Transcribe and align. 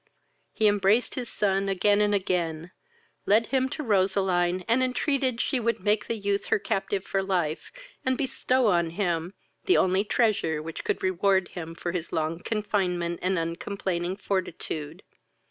He 0.51 0.67
embraced 0.67 1.13
his 1.13 1.29
son 1.29 1.69
again 1.69 2.01
and 2.01 2.15
again, 2.15 2.71
led 3.27 3.45
him 3.45 3.69
to 3.69 3.83
Roseline, 3.83 4.65
and 4.67 4.81
entreated 4.81 5.39
she 5.39 5.59
would 5.59 5.79
make 5.81 6.07
the 6.07 6.17
youth 6.17 6.47
her 6.47 6.57
captive 6.57 7.03
for 7.05 7.21
life, 7.21 7.71
and 8.03 8.17
bestow 8.17 8.65
on 8.65 8.89
him 8.89 9.35
the 9.65 9.77
only 9.77 10.03
treasure 10.03 10.59
which 10.59 10.83
could 10.83 11.03
reward 11.03 11.49
him 11.49 11.75
for 11.75 11.91
his 11.91 12.11
long 12.11 12.39
confinement 12.39 13.19
and 13.21 13.37
uncomplaining 13.37 14.15
fortitude. 14.17 15.03